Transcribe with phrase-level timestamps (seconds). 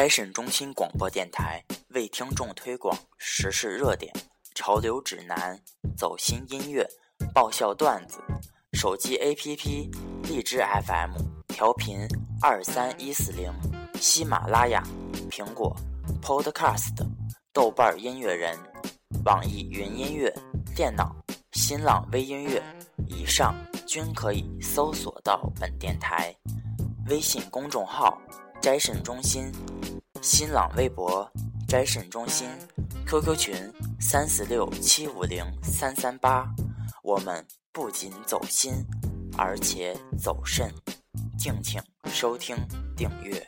[0.00, 4.10] 斋审中心广播电台为听众推广时事热点、
[4.54, 5.60] 潮流指南、
[5.94, 6.88] 走心音乐、
[7.34, 8.18] 爆笑段子。
[8.72, 9.90] 手机 APP：
[10.22, 11.10] 荔枝 FM
[11.48, 12.08] 调频
[12.40, 13.52] 二三一四零，
[14.00, 14.82] 喜马拉雅、
[15.30, 15.76] 苹果
[16.22, 16.96] Podcast、
[17.52, 18.58] 豆瓣音乐人、
[19.26, 20.34] 网易云音乐、
[20.74, 21.14] 电脑、
[21.52, 22.62] 新浪微音乐
[23.06, 23.54] 以上
[23.86, 26.34] 均可以搜索到本电台。
[27.10, 28.18] 微信公众号。
[28.60, 29.50] 斋审中心，
[30.20, 31.26] 新浪微博
[31.66, 32.46] 斋审中心
[33.06, 33.54] ，QQ 群
[33.98, 36.46] 三四六七五零三三八。
[37.02, 38.74] 我们不仅走心，
[39.38, 40.70] 而且走肾，
[41.38, 42.54] 敬请收听
[42.94, 43.42] 订阅。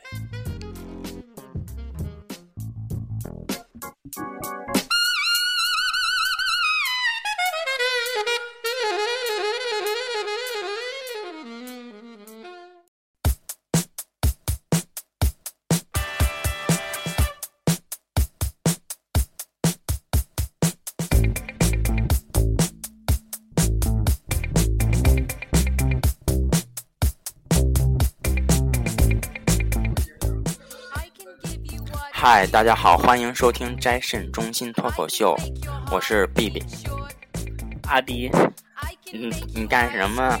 [32.25, 35.35] 嗨，大家好，欢迎收听斋肾中心脱口秀，
[35.91, 36.63] 我是 B B。
[37.89, 38.31] 阿迪，
[39.11, 40.39] 你你干什么？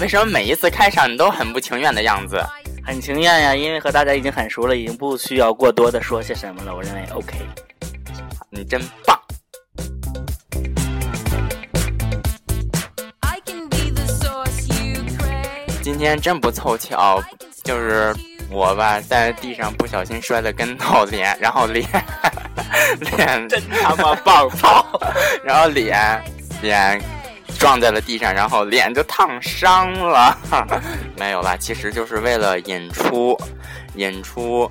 [0.00, 2.44] 为什么每一次开场你都很不情愿的样子？
[2.84, 6.74] 很情愿呀，因为和大家已经很熟了，已经不需要过多的说些什么了。
[6.74, 7.38] 我认为 OK。
[8.50, 9.16] 你真棒。
[15.84, 17.22] 今天真不凑巧，
[17.62, 18.12] 就是。
[18.50, 21.86] 我吧，在地上不小心摔了跟头，脸，然后脸，
[23.16, 24.84] 脸真他妈爆操，
[25.44, 26.20] 然后脸，
[26.60, 27.00] 脸
[27.58, 30.36] 撞在了地上，然后脸就烫伤了。
[31.16, 33.38] 没有啦，其实就是为了演出，
[33.94, 34.70] 演出。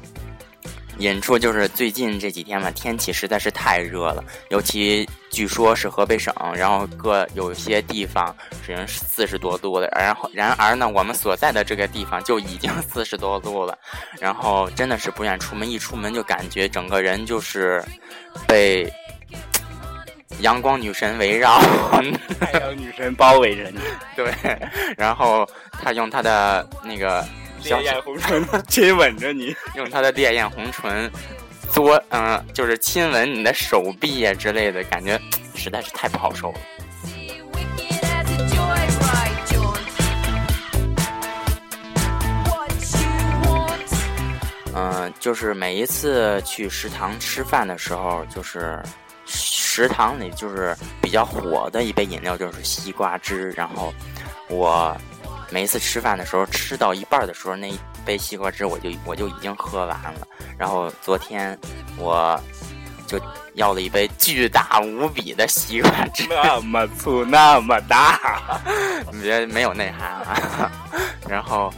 [1.00, 13.78] 演出就是最近这几天嘛，天气实在是太热了，尤其据说是河北省，然后各有些地方只能四十多度的，然后然而呢，我们所在的这个地方就已经四十多度了，
[14.20, 17.82] 然后真的是不愿出门，一出门就感觉整个人就是
[18.46, 18.92] 被
[20.42, 21.62] 阳光女神围绕，
[22.42, 23.80] 太阳女神包围着你，
[24.18, 24.34] 对，
[24.98, 27.26] 然后他用他的那个。
[27.64, 31.12] 烈焰红唇亲吻着你， 用他的烈焰红唇
[31.72, 35.20] 作，嗯，就是亲吻你的手臂呀之类的感觉，
[35.56, 36.60] 实在是太不好受了。
[44.76, 48.82] 嗯，就是每一次去食堂吃饭的时候，就是
[49.26, 53.94] 食堂里就是比较火的一杯饮料就是西瓜汁，然后
[54.48, 54.96] 我。
[55.52, 60.28] 每一次吃饭的时候，吃到一半的时候，那一杯西瓜汁我就我就已经喝完了。
[60.58, 61.58] 然后昨天
[61.98, 62.40] 我
[63.08, 63.20] 就
[63.56, 68.20] 要了一杯巨大无比的西瓜汁，那么粗那么大，
[69.22, 70.72] 别没有内涵啊。
[71.28, 71.74] 然后，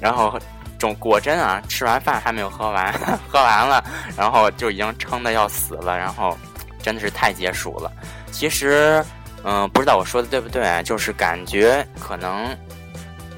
[0.00, 0.38] 然后
[0.78, 2.92] 种果真啊，吃完饭还没有喝完，
[3.28, 3.84] 喝完了，
[4.16, 5.96] 然后就已经撑的要死了。
[5.98, 6.36] 然后
[6.82, 7.92] 真的是太解暑了。
[8.32, 9.04] 其实，
[9.44, 12.56] 嗯，不知道我说的对不对，就是感觉可能。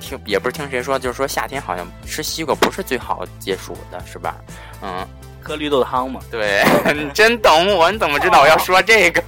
[0.03, 4.35] 听也不是听谁说，就是说夏天好像吃西瓜不是最好解暑的，是吧？
[4.83, 5.07] 嗯，
[5.41, 6.21] 喝绿豆汤嘛。
[6.31, 6.65] 对，
[6.95, 9.23] 你真懂我，你怎么知道我要说这个？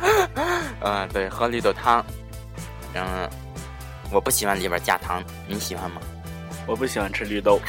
[0.80, 2.04] 嗯，对，喝绿豆汤。
[2.94, 3.28] 嗯，
[4.10, 6.00] 我不喜欢里边加糖，你喜欢吗？
[6.66, 7.60] 我不喜欢吃绿豆。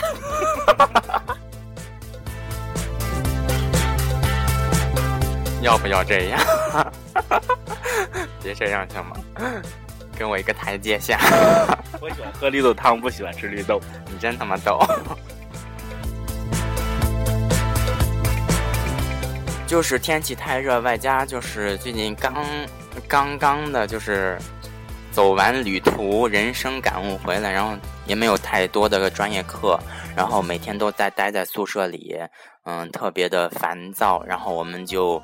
[5.61, 6.39] 要不要这样？
[8.43, 9.17] 别这样行吗？
[10.15, 11.19] 给我一个台阶下。
[11.99, 13.79] 我喜欢喝绿豆汤，不喜欢吃绿豆。
[14.11, 14.79] 你真他妈逗！
[19.67, 22.45] 就是天气太热，外加就是最近刚
[23.07, 24.37] 刚刚的，就是
[25.11, 27.75] 走完旅途，人生感悟回来，然后
[28.05, 29.79] 也没有太多的专业课，
[30.15, 32.15] 然后每天都在待在宿舍里，
[32.65, 34.23] 嗯，特别的烦躁。
[34.23, 35.21] 然后我们就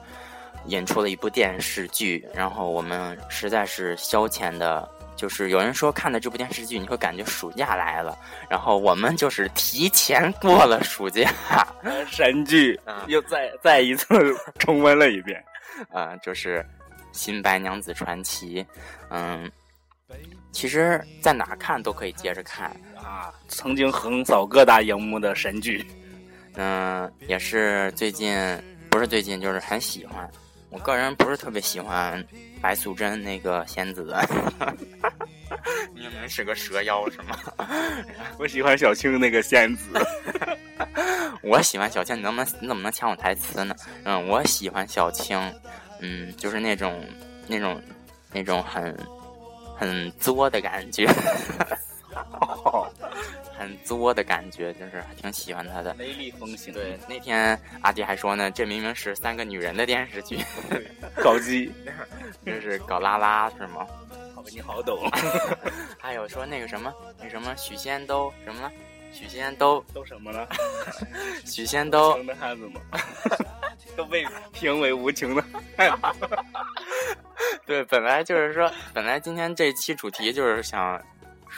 [0.65, 4.89] 演出了一部电视剧，然后我们实在是消遣的。
[5.13, 8.17] 就是有人说看的这部电视剧，你会感觉暑假来了，
[8.49, 11.31] 然后我们就是提前过了暑假。
[12.09, 14.07] 神剧，又再再一次
[14.57, 15.43] 重温了一遍。
[15.91, 16.57] 呃，就是
[17.11, 18.63] 《新白娘子传奇》。
[19.11, 19.51] 嗯，
[20.51, 23.31] 其实在哪看都可以接着看啊。
[23.47, 25.85] 曾经横扫各大荧幕的神剧。
[26.55, 28.35] 嗯，也是最近，
[28.89, 30.27] 不是最近，就是很喜欢。
[30.71, 32.23] 我个人不是特别喜欢。
[32.61, 34.15] 白素贞那个仙子，
[35.95, 37.35] 明明是个蛇妖是吗？
[38.37, 39.87] 我喜欢小青那个仙子。
[41.41, 43.75] 我喜欢小青，你能不能你怎么能抢我台词呢？
[44.03, 45.39] 嗯，我喜欢小青，
[46.01, 47.03] 嗯，就是那种
[47.47, 47.81] 那种
[48.31, 48.95] 那种很
[49.75, 51.07] 很作的感觉，
[53.61, 55.93] 很作的感觉，就是还挺喜欢他的。
[55.93, 60.39] 雷厉风行，对，那天阿迪还说呢，这明明是三个女人的电视剧，
[61.23, 61.71] 搞基，
[62.43, 63.85] 这是搞拉拉是吗？
[64.33, 65.07] 好吧，你好懂。
[66.01, 66.91] 还有说那个什么，
[67.21, 68.71] 那什么许仙都什么了？
[69.13, 70.47] 许仙都都什么了？
[71.45, 72.81] 许仙都的汉子吗？
[73.95, 75.43] 都被评为无情的
[75.77, 76.27] 汉子。
[77.67, 80.99] 对，本来就是说，本来今天这期主题就是想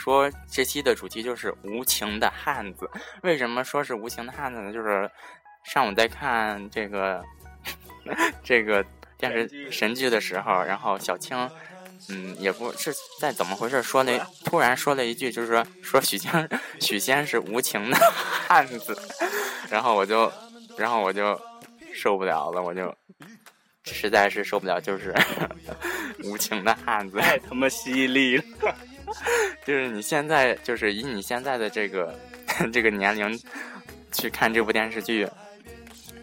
[0.04, 2.90] 说，这期的主题就是无情的汉子。
[3.22, 4.70] 为什么说是无情的汉子呢？
[4.70, 5.10] 就是
[5.64, 7.24] 上午在看这个
[8.44, 8.84] 这个
[9.16, 11.50] 电视神剧的时候，然后小青。
[12.10, 17.96] 嗯，也不是在怎么回事，说那突然说了一句，就是说说许仙许仙是无情的
[18.46, 18.94] 汉子，
[19.70, 20.30] 然后我就，
[20.76, 21.40] 然后我就
[21.94, 22.94] 受不了了，我就
[23.84, 25.14] 实在是受不了，就是
[26.24, 28.44] 无情的汉子，太他妈犀利了，
[29.64, 32.18] 就是你现在就是以你现在的这个
[32.72, 33.40] 这个年龄
[34.12, 35.28] 去看这部电视剧，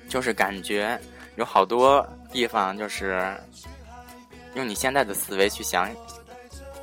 [0.10, 1.00] 就是感觉
[1.36, 3.36] 有好多地方就是。
[4.54, 5.90] 用你现在的思维去想，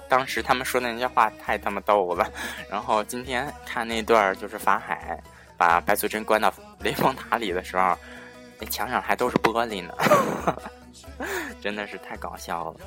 [0.08, 2.26] 当时他们说的那些话太他妈逗了。
[2.70, 5.22] 然后今天看那段就是法海
[5.55, 6.50] 把白素贞关到
[6.81, 7.94] 雷峰塔里的时候，
[8.58, 9.93] 那墙上还都是玻璃呢，
[11.60, 12.81] 真的是太搞笑了。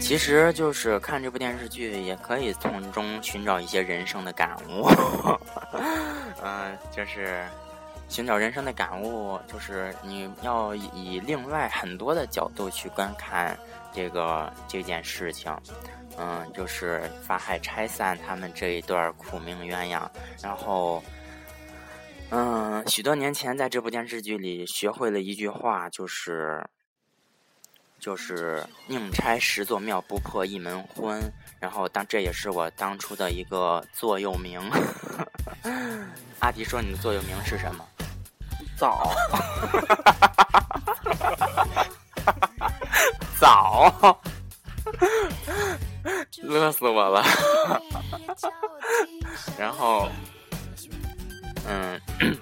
[0.00, 4.88] 其实就是看这部电视剧，也可以从中寻找一些人生的感悟。
[6.42, 7.44] 嗯， 就是
[8.08, 13.56] 寻找人生的感悟，就是你要以另外很多的角度去观看
[13.92, 15.56] 这个这件事情。
[16.18, 20.02] 嗯，就是法海拆散他们这一段苦命鸳鸯，
[20.42, 21.00] 然后，
[22.30, 26.64] 嗯，许多年前在这部电视剧里学会了一句话，就是。
[27.98, 31.20] 就是宁拆十座庙，不破一门婚。
[31.60, 34.58] 然后当这也是我当初的一个座右铭。
[36.40, 37.86] 阿迪说：“你的座右铭是什么？”
[38.74, 39.12] 早，
[43.38, 44.18] 早，
[46.40, 47.22] 乐死我了。
[49.60, 50.08] 然后，
[51.68, 52.00] 嗯。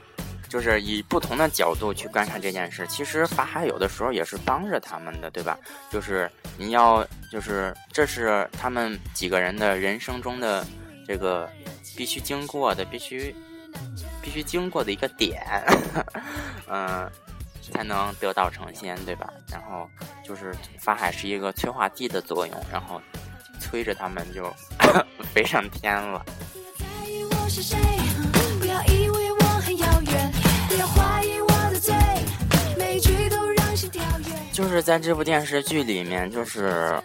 [0.49, 5.59] 就是以不同的角度去观看这件事，其实法海有的时候也是帮着他们的，对吧？
[5.91, 10.67] 就是你要，就是这是他们几个人的人生中的
[11.07, 11.47] 这个
[11.95, 13.37] 必须经过的、必须
[14.23, 15.39] 必须经过的一个点，
[16.67, 17.07] 嗯，
[17.71, 19.31] 才能得道成仙，对吧？
[19.51, 19.87] 然后
[20.25, 23.03] 就是法海是一个催化剂的作用，然后
[23.61, 24.51] 催着他们就
[25.35, 26.25] 飞上天了。
[34.53, 37.01] 就是在这部电视剧里面，就是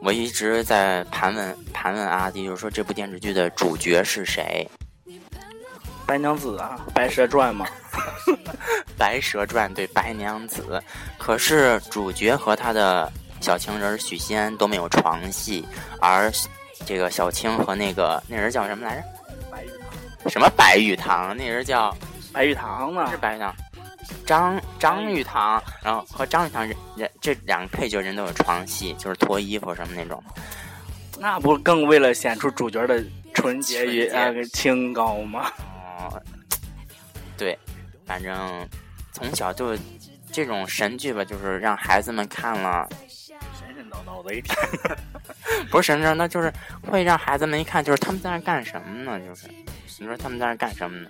[0.00, 4.64] 我一直在盘问盘问阿迪，就是说这部电视剧的主角是谁？
[6.06, 7.66] 白娘子啊，《白蛇传》吗？
[8.96, 10.80] 《白蛇传》对，白娘子。
[11.18, 13.10] 可是主角和他的
[13.40, 15.66] 小情人许仙都没有床戏，
[16.00, 16.30] 而
[16.86, 19.04] 这个小青和那个那人叫什么来着？
[19.50, 20.30] 白玉堂。
[20.30, 21.36] 什么白玉堂？
[21.36, 21.92] 那人叫
[22.34, 23.08] 白玉堂呢？
[23.10, 23.54] 是白玉堂。
[24.26, 30.22] 张张玉堂，然后和张玉堂人人这两个配角人都有床戏，就是脱衣服什么那种。
[31.18, 35.50] 那不更为了显出主角的纯洁与那个清高吗？
[35.98, 36.20] 哦，
[37.36, 37.56] 对，
[38.04, 38.68] 反正
[39.12, 39.76] 从小就
[40.32, 43.36] 这种神剧吧，就是让孩子们看了神
[43.76, 44.56] 神叨叨的一天。
[45.70, 46.52] 不是神神，那就是
[46.90, 49.20] 会让孩子们一看，就是他们在那干什么呢？
[49.20, 49.46] 就是
[49.98, 51.08] 你说他们在那干什么呢？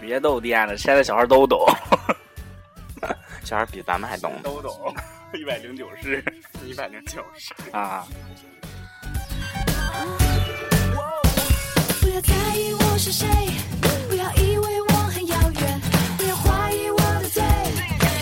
[0.00, 1.64] 别逗电了，现在小孩都懂，
[3.44, 4.94] 小孩比咱们还懂，都懂。
[5.32, 6.24] 一百零九式，
[6.64, 8.06] 一百零九式啊。
[12.00, 13.26] 不要在意我是谁，
[14.08, 15.80] 不要以为我很遥远，
[16.16, 17.42] 不要怀疑我的罪，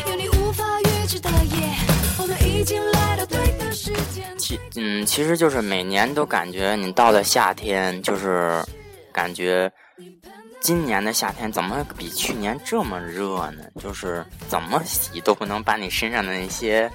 [0.09, 1.75] 有你无法预知的夜，
[2.19, 8.63] 我们已经来到对的时间其嗯，其实就是每年都感觉你到了夏天，就是
[9.13, 9.71] 感觉。
[10.63, 13.65] 今年的夏天怎么比去年这么热呢？
[13.81, 16.91] 就是怎么洗都不能把你身上的那些、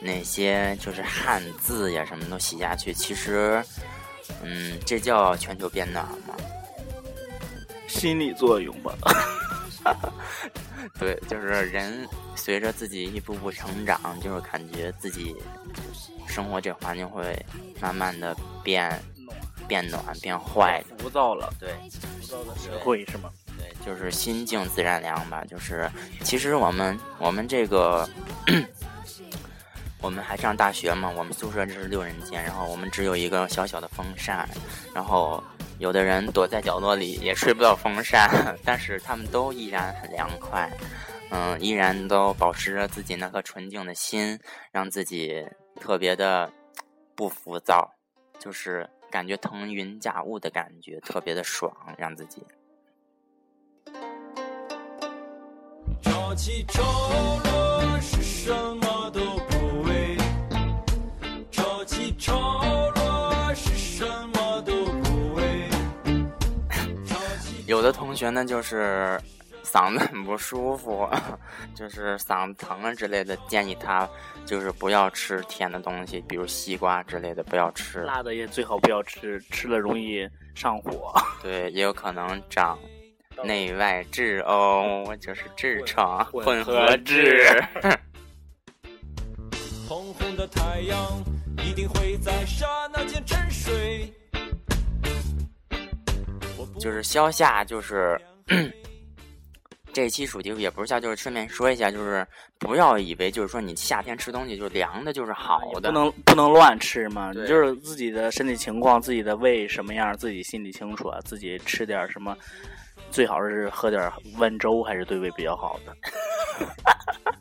[0.00, 2.94] 那些就是汗渍呀什么都洗下去。
[2.94, 3.62] 其实，
[4.42, 6.34] 嗯，这叫全球变暖吗？
[7.88, 8.94] 心理作用吧。
[10.98, 15.36] 对，就是人随着自己一步步成长，就是感觉自己
[16.26, 17.38] 生活这环境会
[17.80, 18.34] 慢慢的
[18.64, 18.98] 变
[19.70, 21.48] 变暖、变坏、浮躁了。
[21.60, 21.72] 对，
[22.20, 23.30] 浮躁的社会是吗？
[23.56, 25.44] 对，就是心静自然凉吧。
[25.48, 25.88] 就是
[26.24, 28.06] 其实我们我们这个。
[30.02, 31.12] 我们还上大学嘛？
[31.14, 34.48] 我们宿舍这是六人间，然后我们只有一个小小的风扇，
[34.94, 35.44] 然后
[35.78, 40.72] 有的人躲在角落里也吹不到风扇，但是他们都依然很凉快，
[41.30, 44.40] 嗯，依然都保持着自己那颗纯净的心，
[44.72, 45.46] 让自己
[45.78, 46.50] 特别的
[47.14, 47.86] 不浮躁，
[48.38, 52.42] 就是感觉腾云驾雾的感觉，特别的爽，让自己。
[56.00, 56.82] 潮起潮
[57.44, 59.20] 落是什么都。
[67.66, 69.16] 有的同学呢，就是
[69.72, 71.08] 嗓子很不舒服，
[71.76, 74.08] 就是嗓子疼啊之类的，建议他
[74.44, 78.00] 就是不要吃甜的东西，比如西瓜之类的，不要吃。
[78.00, 81.14] 辣的也最好不要吃，吃了容易上火。
[81.40, 82.76] 对，也有可能长
[83.44, 87.64] 内外痔哦，就是痔疮混合痔。
[89.88, 90.98] 红红的太阳
[91.64, 94.12] 一定会在刹那间沉睡。
[96.78, 98.20] 就是消夏，就是
[99.92, 102.26] 这期主题也不是消，就是顺便说一下，就是
[102.58, 107.32] 不要以为就是说你夏天吃东西就凉的，就是好的，不能不能乱吃嘛。
[107.32, 111.18] 你就是自己的身体情况，自己的胃什么样，自己心里清楚啊。
[111.24, 112.36] 自己吃点什么，
[113.10, 115.96] 最好是喝点温粥，还是对胃比较好的。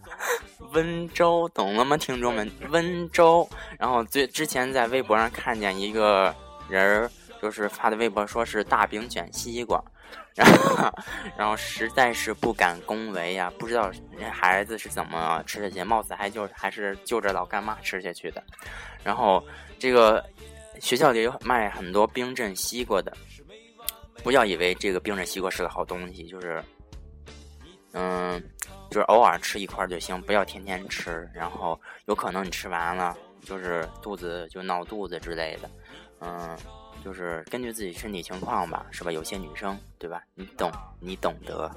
[0.73, 2.49] 温粥，懂了吗，听众们？
[2.69, 3.47] 温粥。
[3.77, 6.35] 然后最之前在微博上看见一个
[6.67, 7.11] 人儿。
[7.41, 9.81] 就是发的微博说是大饼卷西瓜，
[10.35, 10.91] 然 后
[11.37, 18.41] 然后实在是不敢恭维呀，不知道人孩子是怎么吃下去，貌似还就还是就着老干妈吃下去的。
[19.03, 19.43] 然后
[19.77, 20.23] 这个
[20.79, 23.11] 学校里有卖很多冰镇西瓜的，
[24.23, 26.63] 不要以为这个冰镇西瓜是个好东西，就是
[27.91, 28.41] 嗯，
[28.89, 31.29] 就是偶尔吃一块就行，不要天天吃。
[31.33, 35.69] 然后有可能你吃完了就是肚子就闹肚子之类的，
[36.21, 36.57] 嗯。
[37.03, 39.11] 就是根据自己身体情况吧，是吧？
[39.11, 40.21] 有些女生，对吧？
[40.35, 41.71] 你懂，你懂得。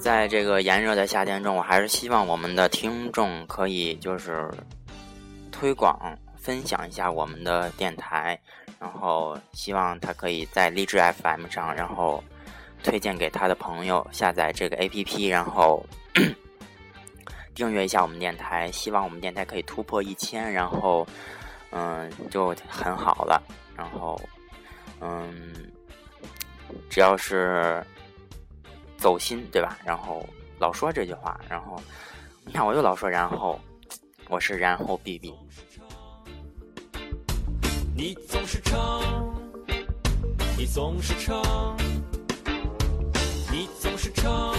[0.00, 4.50] 在这个炎热的夏天中，我还是希望我们的听众可以就是。
[5.62, 5.96] 推广
[6.36, 8.36] 分享一下我们的电台，
[8.80, 12.20] 然后希望他可以在荔枝 FM 上，然后
[12.82, 15.86] 推荐给他的朋友下载这个 APP，然后
[17.54, 18.68] 订阅一下我们电台。
[18.72, 21.06] 希望我们电台可以突破一千，然后
[21.70, 23.40] 嗯就很好了。
[23.76, 24.20] 然后
[25.00, 25.32] 嗯，
[26.90, 27.86] 只要是
[28.96, 29.78] 走心，对吧？
[29.84, 30.28] 然后
[30.58, 31.80] 老说这句话，然后
[32.44, 33.60] 你看我又老说然后。
[34.28, 35.34] 我是然后 B B。
[37.94, 39.02] 你总是唱，
[40.56, 41.76] 你总是唱，
[43.52, 44.54] 你总是唱，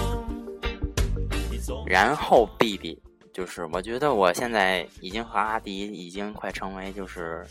[1.50, 1.84] 你总。
[1.88, 3.02] 然后 B B
[3.34, 7.44] 就是，我觉得我现在已经和阿迪已经快成为就是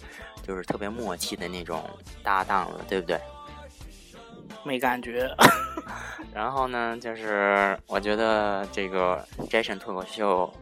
[0.46, 1.82] 就是特别默契的那种
[2.22, 3.20] 搭档了，对不对？
[4.64, 5.28] 没感觉。
[6.32, 10.52] 然后呢，就是我觉得这个 Jason 脱口秀。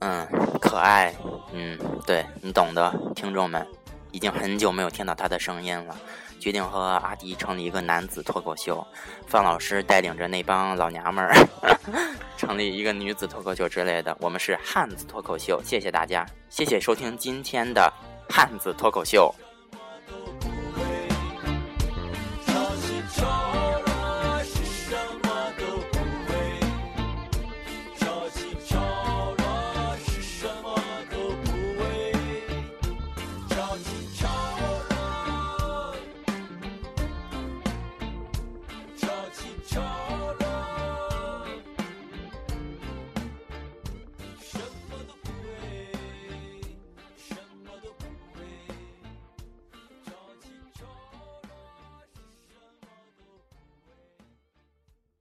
[0.00, 0.26] 嗯，
[0.60, 1.14] 可爱，
[1.52, 3.66] 嗯，对你懂的，听众们，
[4.12, 5.96] 已经很久没有听到他的声音了，
[6.38, 8.86] 决定和阿迪成立一个男子脱口秀，
[9.26, 11.34] 范老师带领着那帮老娘们儿
[12.38, 17.92] 成立一个女子脱口秀之类的，我们是汉子脱口秀，谢谢大家，谢谢收听今天的
[18.28, 19.34] 汉子脱口秀。